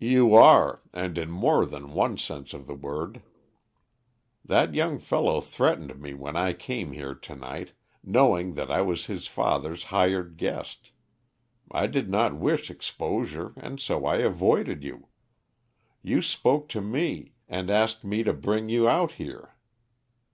[0.00, 3.20] "You are, and in more than one sense of the word.
[4.42, 9.04] That young fellow threatened me when I came here to night, knowing that I was
[9.12, 10.90] his father's hired guest;
[11.70, 15.08] I did not wish exposure, and so I avoided you.
[16.00, 19.54] You spoke to me, and asked me to bring you out here.